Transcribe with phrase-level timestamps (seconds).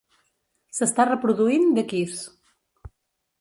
[0.77, 2.25] S'està reproduint The Kiss